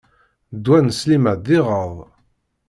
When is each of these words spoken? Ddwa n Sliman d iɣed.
Ddwa 0.55 0.79
n 0.85 0.87
Sliman 0.99 1.37
d 1.45 1.47
iɣed. 1.57 1.95